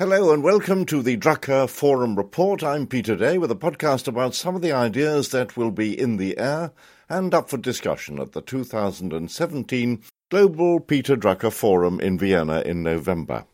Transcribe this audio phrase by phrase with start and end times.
[0.00, 2.62] Hello and welcome to the Drucker Forum Report.
[2.62, 6.16] I'm Peter Day with a podcast about some of the ideas that will be in
[6.16, 6.72] the air
[7.10, 13.44] and up for discussion at the 2017 Global Peter Drucker Forum in Vienna in November.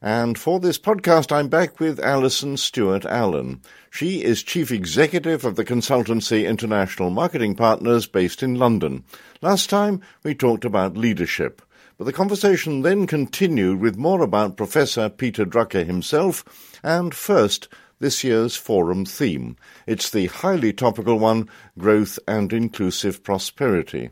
[0.00, 3.60] And for this podcast, I'm back with Allyson Stewart Allen.
[3.90, 9.02] She is Chief Executive of the consultancy International Marketing Partners based in London.
[9.42, 11.62] Last time, we talked about leadership.
[11.98, 16.44] But the conversation then continued with more about Professor Peter Drucker himself,
[16.82, 17.68] and first,
[18.00, 19.56] this year's forum theme.
[19.86, 24.10] It's the highly topical one Growth and Inclusive Prosperity.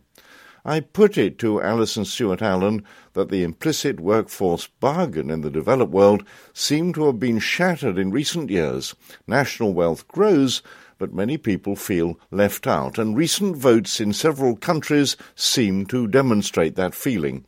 [0.64, 5.92] I put it to Allyson Stewart Allen that the implicit workforce bargain in the developed
[5.92, 6.24] world
[6.54, 8.94] seemed to have been shattered in recent years.
[9.26, 10.62] National wealth grows,
[10.96, 16.76] but many people feel left out, and recent votes in several countries seem to demonstrate
[16.76, 17.44] that feeling.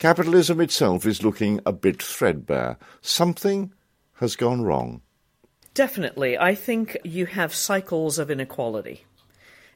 [0.00, 2.78] Capitalism itself is looking a bit threadbare.
[3.02, 3.74] Something
[4.14, 5.02] has gone wrong.
[5.74, 6.38] Definitely.
[6.38, 9.04] I think you have cycles of inequality.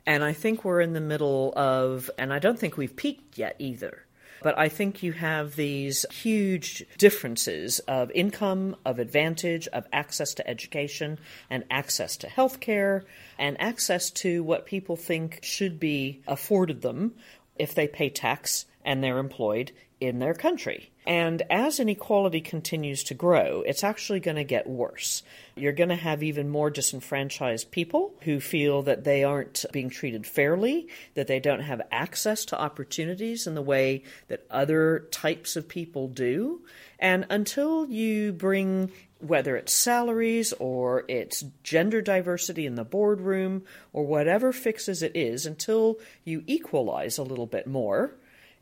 [0.07, 3.55] And I think we're in the middle of, and I don't think we've peaked yet
[3.59, 4.07] either.
[4.43, 10.49] But I think you have these huge differences of income, of advantage, of access to
[10.49, 11.19] education,
[11.51, 13.03] and access to healthcare,
[13.39, 17.13] and access to what people think should be afforded them
[17.57, 19.73] if they pay tax and they're employed
[20.07, 20.91] in their country.
[21.07, 25.23] And as inequality continues to grow, it's actually going to get worse.
[25.55, 30.27] You're going to have even more disenfranchised people who feel that they aren't being treated
[30.27, 35.69] fairly, that they don't have access to opportunities in the way that other types of
[35.69, 36.63] people do.
[36.99, 44.05] And until you bring whether it's salaries or it's gender diversity in the boardroom or
[44.05, 48.15] whatever fixes it is, until you equalize a little bit more,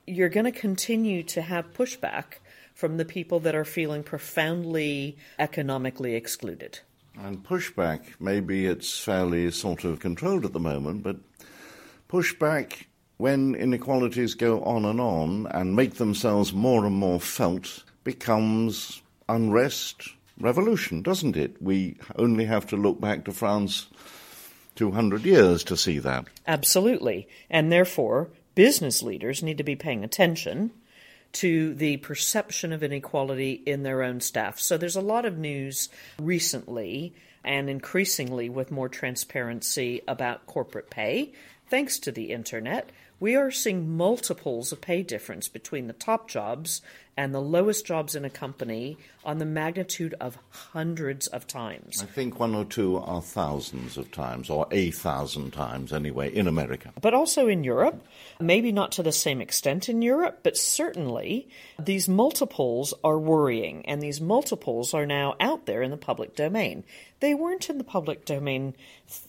[0.07, 2.39] you're going to continue to have pushback
[2.75, 6.81] from the people that are feeling profoundly economically excluded.
[7.19, 11.17] And pushback, maybe it's fairly sort of controlled at the moment, but
[12.09, 12.85] pushback
[13.19, 20.09] when inequalities go on and on and make themselves more and more felt becomes unrest,
[20.41, 21.61] revolution, doesn't it?
[21.61, 23.87] We only have to look back to France
[24.75, 26.27] 200 years to see that.
[26.47, 27.29] Absolutely.
[27.51, 30.71] And therefore, business leaders need to be paying attention
[31.33, 34.59] to the perception of inequality in their own staff.
[34.59, 35.89] So there's a lot of news
[36.21, 37.15] recently
[37.45, 41.33] and increasingly with more transparency about corporate pay.
[41.69, 46.83] Thanks to the internet, we are seeing multiples of pay difference between the top jobs
[47.17, 52.03] and the lowest jobs in a company on the magnitude of hundreds of times.
[52.03, 56.47] I think one or two are thousands of times, or a thousand times anyway, in
[56.47, 56.93] America.
[57.01, 58.03] But also in Europe,
[58.41, 64.03] maybe not to the same extent in Europe, but certainly these multiples are worrying, and
[64.03, 66.85] these multiples are now out there in the public domain.
[67.21, 68.75] They weren't in the public domain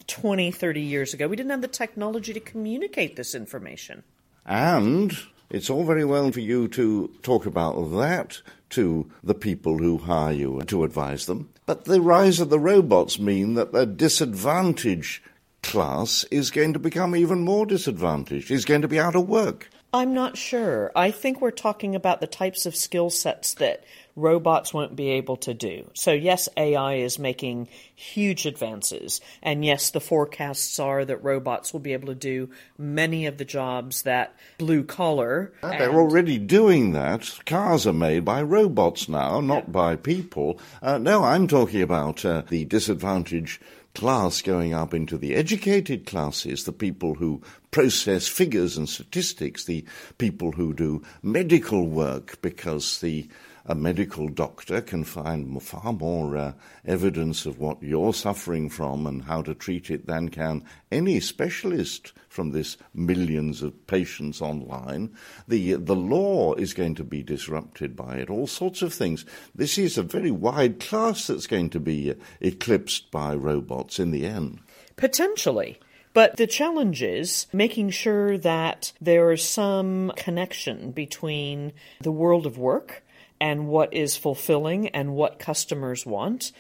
[0.08, 1.28] 20, 30 years ago.
[1.28, 4.04] We didn't have the technology to communicate this information.
[4.46, 5.18] And
[5.54, 8.42] it's all very well for you to talk about that
[8.72, 13.20] to the people who hire you to advise them, but the rise of the robots
[13.20, 15.22] mean that the disadvantaged
[15.62, 19.70] class is going to become even more disadvantaged, is going to be out of work.
[19.94, 20.92] I'm not sure.
[20.96, 23.84] I think we're talking about the types of skill sets that
[24.16, 25.90] robots won't be able to do.
[25.94, 29.22] So, yes, AI is making huge advances.
[29.42, 33.46] And yes, the forecasts are that robots will be able to do many of the
[33.46, 35.54] jobs that blue collar.
[35.64, 37.40] Ah, they're already doing that.
[37.46, 39.72] Cars are made by robots now, not yeah.
[39.72, 40.60] by people.
[40.82, 43.62] Uh, no, I'm talking about uh, the disadvantaged
[43.96, 47.42] class going up into the educated classes, the people who
[47.72, 49.86] process figures and statistics, the
[50.18, 53.28] people who do medical work because the
[53.66, 56.54] a medical doctor can find far more uh,
[56.86, 62.12] evidence of what you're suffering from and how to treat it than can any specialist
[62.28, 65.16] from this millions of patients online.
[65.48, 69.26] The, the law is going to be disrupted by it, all sorts of things.
[69.56, 74.12] This is a very wide class that's going to be uh, eclipsed by robots in
[74.12, 74.60] the end.
[74.98, 75.80] Potentially.
[76.14, 82.58] But the challenge is making sure that there is some connection between the world of
[82.58, 83.04] work
[83.40, 86.52] and what is fulfilling and what customers want.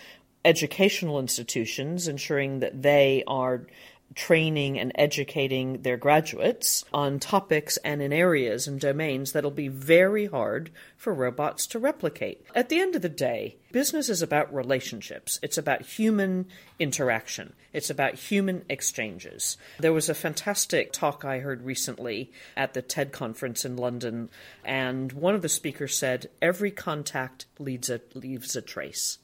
[0.45, 3.67] Educational institutions ensuring that they are
[4.15, 10.25] training and educating their graduates on topics and in areas and domains that'll be very
[10.27, 12.45] hard for robots to replicate.
[12.55, 15.39] At the end of the day, business is about relationships.
[15.41, 16.45] It's about human
[16.79, 17.53] interaction.
[17.73, 19.57] It's about human exchanges.
[19.79, 24.29] There was a fantastic talk I heard recently at the TED conference in London,
[24.63, 29.17] and one of the speakers said, Every contact leaves a, leaves a trace.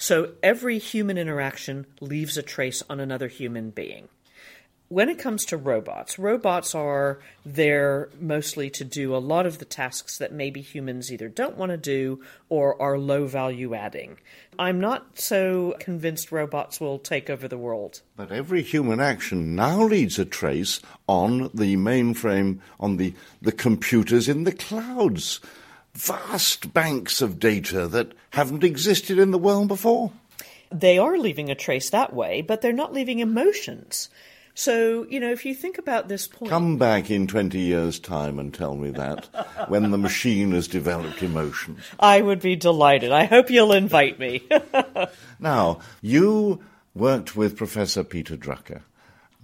[0.00, 4.08] So every human interaction leaves a trace on another human being
[4.90, 9.64] when it comes to robots, robots are there mostly to do a lot of the
[9.64, 14.18] tasks that maybe humans either don't want to do or are low value adding.
[14.58, 18.02] I'm not so convinced robots will take over the world.
[18.16, 24.28] But every human action now leaves a trace on the mainframe, on the, the computers
[24.28, 25.38] in the clouds.
[26.00, 30.12] Vast banks of data that haven't existed in the world before.
[30.72, 34.08] They are leaving a trace that way, but they're not leaving emotions.
[34.54, 36.48] So, you know, if you think about this point.
[36.48, 39.26] Come back in 20 years' time and tell me that
[39.68, 41.80] when the machine has developed emotions.
[41.98, 43.12] I would be delighted.
[43.12, 44.48] I hope you'll invite me.
[45.38, 46.62] now, you
[46.94, 48.80] worked with Professor Peter Drucker.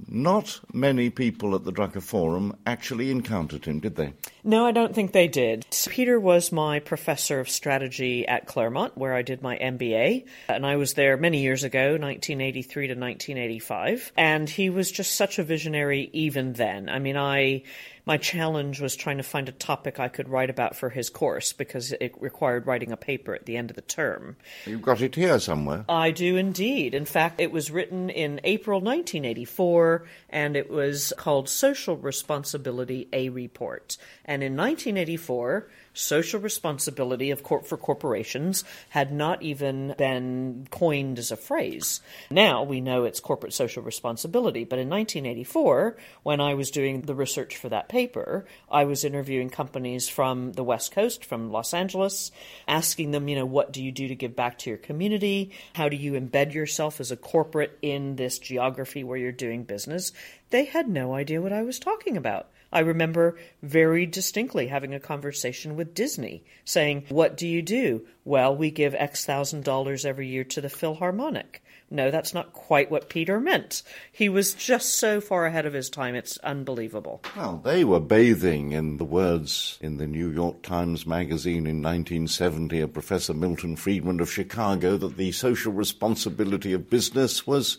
[0.08, 4.12] Not many people at the Drucker Forum actually encountered him, did they?
[4.44, 5.66] No, I don't think they did.
[5.88, 10.76] Peter was my professor of strategy at Claremont, where I did my MBA, and I
[10.76, 16.10] was there many years ago, 1983 to 1985, and he was just such a visionary
[16.12, 16.88] even then.
[16.88, 17.62] I mean, I
[18.06, 21.52] my challenge was trying to find a topic I could write about for his course
[21.52, 24.36] because it required writing a paper at the end of the term.
[24.64, 25.84] You've got it here somewhere.
[25.88, 26.94] I do indeed.
[26.94, 33.28] In fact, it was written in April 1984 and it was called Social Responsibility A
[33.28, 33.96] Report.
[34.24, 41.36] And in 1984, social responsibility of for corporations had not even been coined as a
[41.36, 42.00] phrase.
[42.30, 47.14] Now we know it's corporate social responsibility, but in 1984, when I was doing the
[47.14, 52.30] research for that paper, I was interviewing companies from the West Coast, from Los Angeles,
[52.68, 55.52] asking them, you know, what do you do to give back to your community?
[55.74, 60.12] How do you embed yourself as a corporate in this geography where you're doing business?
[60.50, 62.48] They had no idea what I was talking about.
[62.76, 68.06] I remember very distinctly having a conversation with Disney saying, What do you do?
[68.22, 71.62] Well, we give X thousand dollars every year to the Philharmonic.
[71.90, 73.82] No, that's not quite what Peter meant.
[74.12, 77.22] He was just so far ahead of his time, it's unbelievable.
[77.34, 82.82] Well, they were bathing in the words in the New York Times Magazine in 1970
[82.82, 87.78] of Professor Milton Friedman of Chicago that the social responsibility of business was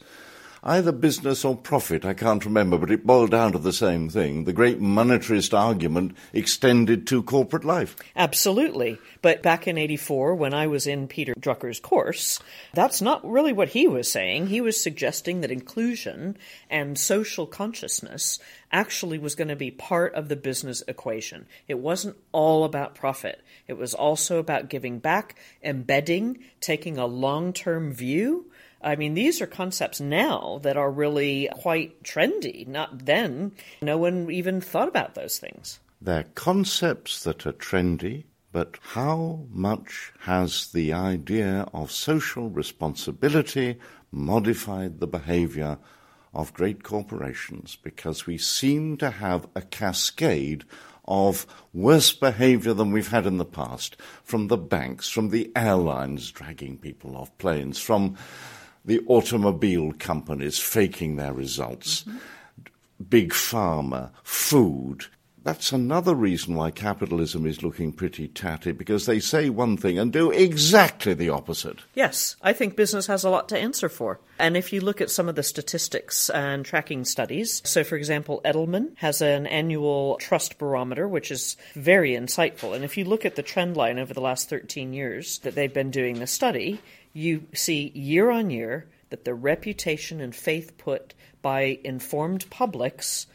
[0.68, 4.44] either business or profit, I can't remember, but it boiled down to the same thing.
[4.44, 7.96] The great monetarist argument extended to corporate life.
[8.18, 9.00] Absolutely.
[9.22, 12.40] But back in 84, when I was in Peter Drucker's course,
[12.74, 14.48] that's not really what he was saying.
[14.48, 16.38] He was suggesting that inclusion
[16.70, 18.38] and social consciousness
[18.70, 21.46] actually was going to be part of the business equation.
[21.70, 23.42] It wasn't all about profit.
[23.68, 28.52] It was also about giving back, embedding, taking a long term view
[28.88, 32.66] I mean, these are concepts now that are really quite trendy.
[32.66, 33.52] Not then.
[33.82, 35.80] No one even thought about those things.
[36.00, 38.24] They're concepts that are trendy,
[38.54, 43.78] but how much has the idea of social responsibility
[44.10, 45.80] modified the behavior
[46.34, 47.76] of great corporations?
[47.76, 50.64] Because we seem to have a cascade
[51.04, 56.32] of worse behavior than we've had in the past from the banks, from the airlines
[56.32, 58.16] dragging people off planes, from
[58.88, 62.18] the automobile companies faking their results, mm-hmm.
[63.10, 65.06] big pharma, food.
[65.48, 70.12] That's another reason why capitalism is looking pretty tatty because they say one thing and
[70.12, 71.80] do exactly the opposite.
[71.96, 74.20] Yes, I think business has a lot to answer for.
[74.40, 78.42] And if you look at some of the statistics and tracking studies, so for example,
[78.44, 82.76] Edelman has an annual trust barometer, which is very insightful.
[82.76, 85.74] And if you look at the trend line over the last 13 years that they've
[85.74, 86.82] been doing the study,
[87.14, 93.28] you see year on year that the reputation and faith put by informed publics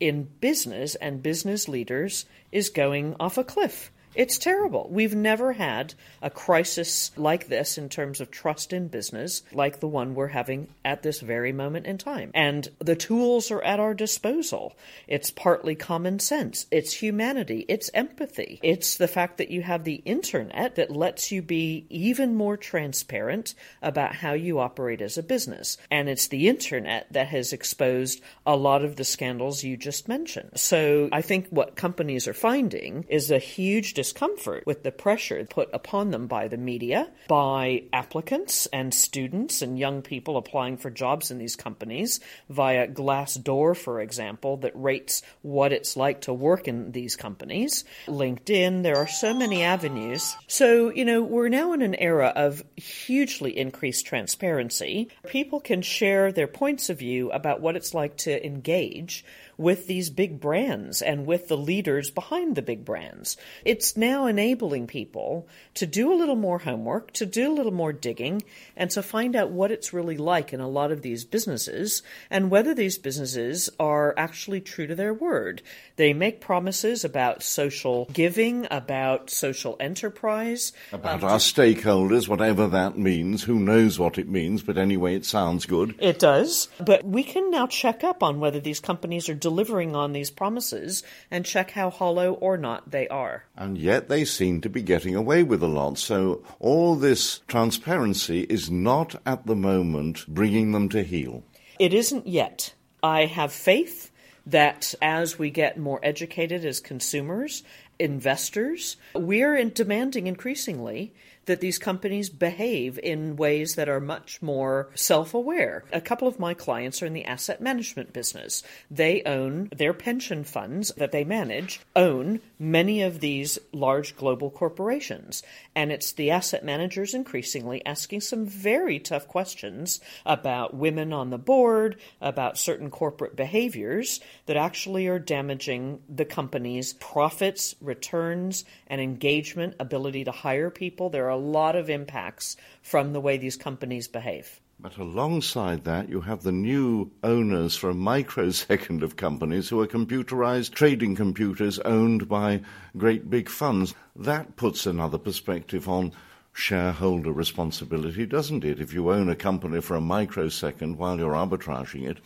[0.00, 3.92] in business and business leaders is going off a cliff.
[4.14, 4.88] It's terrible.
[4.90, 9.88] We've never had a crisis like this in terms of trust in business like the
[9.88, 12.30] one we're having at this very moment in time.
[12.34, 14.74] And the tools are at our disposal.
[15.06, 20.02] It's partly common sense, it's humanity, it's empathy, it's the fact that you have the
[20.04, 25.76] internet that lets you be even more transparent about how you operate as a business.
[25.90, 30.50] And it's the internet that has exposed a lot of the scandals you just mentioned.
[30.56, 35.68] So I think what companies are finding is a huge discomfort with the pressure put
[35.74, 41.30] upon them by the media, by applicants and students and young people applying for jobs
[41.30, 46.92] in these companies via Glassdoor, for example, that rates what it's like to work in
[46.92, 47.84] these companies.
[48.06, 50.34] LinkedIn, there are so many avenues.
[50.46, 55.10] So, you know, we're now in an era of hugely increased transparency.
[55.26, 59.26] People can share their points of view about what it's like to engage
[59.60, 63.36] with these big brands and with the leaders behind the big brands.
[63.62, 67.92] It's now enabling people to do a little more homework, to do a little more
[67.92, 68.42] digging,
[68.74, 72.50] and to find out what it's really like in a lot of these businesses and
[72.50, 75.60] whether these businesses are actually true to their word.
[75.96, 82.96] They make promises about social giving, about social enterprise, about um, our stakeholders, whatever that
[82.96, 83.42] means.
[83.42, 85.96] Who knows what it means, but anyway, it sounds good.
[85.98, 86.68] It does.
[86.80, 91.02] But we can now check up on whether these companies are delivering on these promises
[91.28, 93.42] and check how hollow or not they are.
[93.56, 95.98] And yet they seem to be getting away with a lot.
[95.98, 101.42] So all this transparency is not at the moment bringing them to heel.
[101.80, 102.74] It isn't yet.
[103.02, 104.12] I have faith
[104.46, 107.64] that as we get more educated as consumers,
[108.00, 111.12] investors, we're demanding increasingly
[111.50, 115.84] that these companies behave in ways that are much more self aware.
[115.92, 118.62] A couple of my clients are in the asset management business.
[118.90, 125.42] They own their pension funds that they manage, own many of these large global corporations.
[125.74, 131.38] And it's the asset managers increasingly asking some very tough questions about women on the
[131.38, 139.74] board, about certain corporate behaviors that actually are damaging the company's profits, returns, and engagement,
[139.80, 141.10] ability to hire people.
[141.10, 144.60] There are a lot of impacts from the way these companies behave.
[144.78, 149.96] But alongside that, you have the new owners for a microsecond of companies who are
[149.98, 152.62] computerized trading computers owned by
[152.96, 153.94] great big funds.
[154.16, 156.12] That puts another perspective on
[156.52, 158.80] shareholder responsibility, doesn't it?
[158.80, 162.18] If you own a company for a microsecond while you're arbitraging it.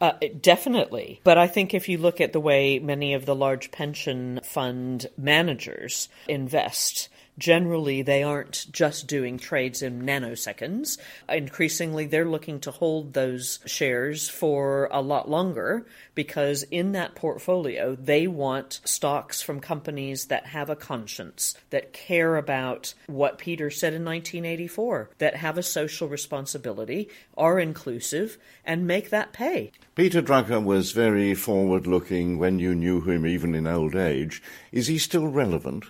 [0.00, 1.20] Uh, definitely.
[1.24, 5.06] But I think if you look at the way many of the large pension fund
[5.16, 10.98] managers invest, generally they aren't just doing trades in nanoseconds.
[11.28, 17.94] Increasingly, they're looking to hold those shares for a lot longer because in that portfolio,
[17.94, 23.94] they want stocks from companies that have a conscience, that care about what Peter said
[23.94, 29.70] in 1984, that have a social responsibility, are inclusive, and make that pay.
[29.94, 34.42] Peter Drucker was very forward looking when you knew him, even in old age.
[34.72, 35.84] Is he still relevant?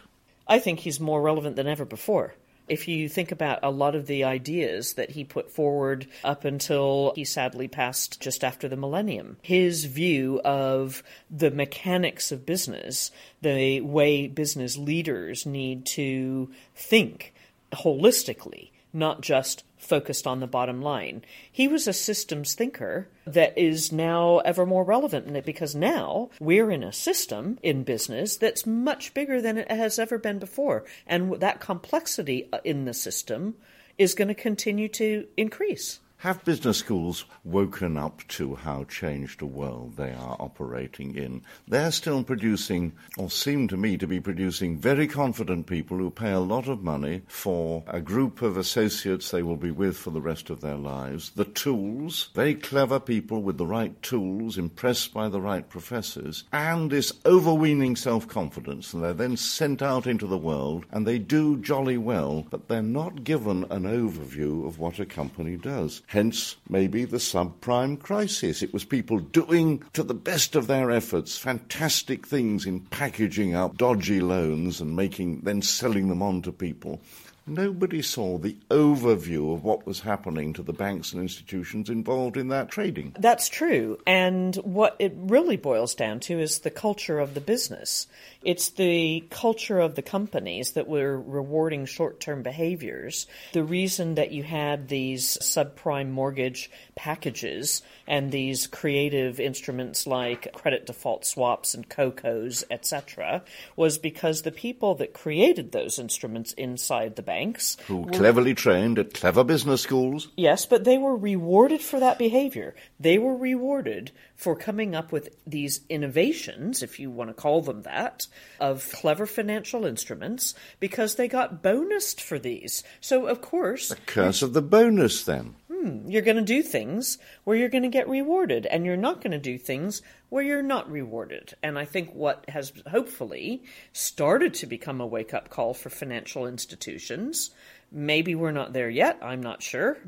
[0.48, 2.34] I think he's more relevant than ever before.
[2.68, 7.12] If you think about a lot of the ideas that he put forward up until
[7.16, 13.80] he sadly passed just after the millennium, his view of the mechanics of business, the
[13.80, 17.32] way business leaders need to think
[17.72, 21.22] holistically, not just focused on the bottom line.
[21.50, 26.82] He was a systems thinker that is now ever more relevant because now we're in
[26.82, 30.84] a system in business that's much bigger than it has ever been before.
[31.06, 33.54] And that complexity in the system
[33.98, 36.00] is going to continue to increase.
[36.22, 41.42] Have business schools woken up to how changed a world they are operating in?
[41.68, 46.32] They're still producing, or seem to me to be producing, very confident people who pay
[46.32, 50.20] a lot of money for a group of associates they will be with for the
[50.20, 51.30] rest of their lives.
[51.36, 56.90] The tools, very clever people with the right tools, impressed by the right professors, and
[56.90, 58.92] this overweening self confidence.
[58.92, 62.82] And they're then sent out into the world and they do jolly well, but they're
[62.82, 66.02] not given an overview of what a company does.
[66.08, 68.62] Hence, maybe the subprime crisis.
[68.62, 73.76] It was people doing, to the best of their efforts, fantastic things in packaging up
[73.76, 77.02] dodgy loans and making, then selling them on to people
[77.48, 82.48] nobody saw the overview of what was happening to the banks and institutions involved in
[82.48, 83.14] that trading.
[83.18, 83.98] That's true.
[84.06, 88.06] And what it really boils down to is the culture of the business.
[88.48, 93.26] It's the culture of the companies that were rewarding short term behaviors.
[93.52, 100.86] The reason that you had these subprime mortgage packages and these creative instruments like credit
[100.86, 103.42] default swaps and COCOs, etc.,
[103.76, 108.98] was because the people that created those instruments inside the banks who were, cleverly trained
[108.98, 110.28] at clever business schools.
[110.38, 112.74] Yes, but they were rewarded for that behavior.
[112.98, 117.82] They were rewarded for coming up with these innovations, if you want to call them
[117.82, 118.28] that,
[118.60, 122.84] of clever financial instruments because they got bonused for these.
[123.00, 123.88] So, of course.
[123.88, 127.82] The curse of the bonus, then hmm, you're going to do things where you're going
[127.82, 131.54] to get rewarded, and you're not going to do things where you're not rewarded.
[131.60, 136.46] And I think what has hopefully started to become a wake up call for financial
[136.46, 137.50] institutions,
[137.90, 139.98] maybe we're not there yet, I'm not sure,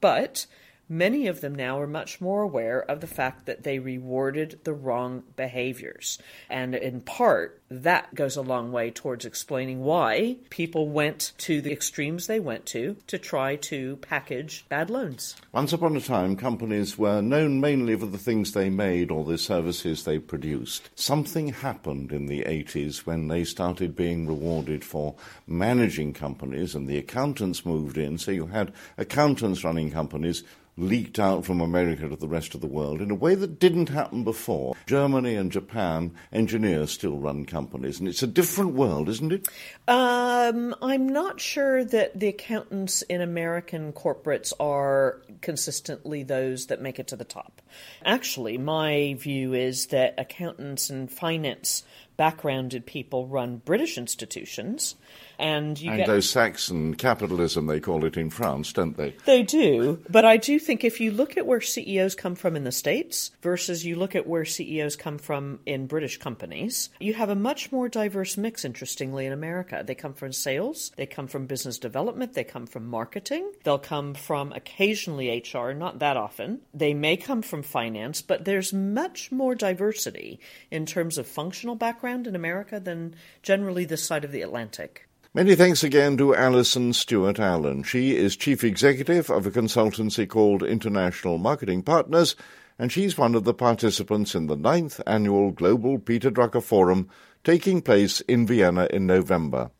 [0.00, 0.46] but
[0.88, 4.72] Many of them now are much more aware of the fact that they rewarded the
[4.72, 6.18] wrong behaviors.
[6.48, 11.72] And in part, that goes a long way towards explaining why people went to the
[11.72, 15.36] extremes they went to to try to package bad loans.
[15.52, 19.38] Once upon a time, companies were known mainly for the things they made or the
[19.38, 20.90] services they produced.
[20.94, 25.14] Something happened in the 80s when they started being rewarded for
[25.46, 28.18] managing companies and the accountants moved in.
[28.18, 30.44] So you had accountants running companies
[30.76, 33.88] leaked out from America to the rest of the world in a way that didn't
[33.88, 34.76] happen before.
[34.86, 39.48] Germany and Japan, engineers still run companies, and it's a different world, isn't it?
[39.88, 46.98] Um, I'm not sure that the accountants in American corporates are consistently those that make
[46.98, 47.62] it to the top.
[48.04, 51.82] Actually, my view is that accountants and finance
[52.16, 54.96] backgrounded people run British institutions
[55.38, 59.14] and you Anglo-Saxon get, capitalism, they call it in France, don't they?
[59.24, 62.64] They do, but I do think if you look at where CEOs come from in
[62.64, 67.28] the States versus you look at where CEOs come from in British companies, you have
[67.28, 69.82] a much more diverse mix, interestingly, in America.
[69.86, 74.14] They come from sales, they come from business development, they come from marketing, they'll come
[74.14, 76.60] from occasionally HR, not that often.
[76.72, 82.28] They may come from finance, but there's much more diversity in terms of functional background
[82.28, 85.08] in America than generally this side of the Atlantic.
[85.34, 87.82] Many thanks again to Allyson Stewart Allen.
[87.82, 92.36] She is chief executive of a consultancy called International Marketing Partners,
[92.78, 97.08] and she's one of the participants in the ninth annual Global Peter Drucker Forum
[97.42, 99.72] taking place in Vienna in November.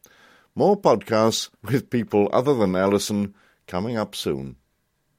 [0.57, 3.35] More podcasts with people other than Allyson
[3.69, 4.57] coming up soon.